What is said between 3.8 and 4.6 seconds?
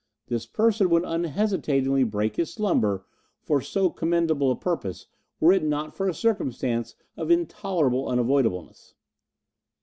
commendable a